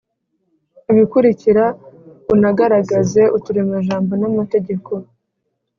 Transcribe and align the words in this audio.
ibikurikira 0.91 1.65
unagaragaze 2.33 3.21
uturemajambo 3.37 4.11
na 4.21 4.27
mategeko 4.37 4.91